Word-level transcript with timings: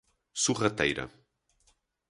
Sorrateira 0.43 1.05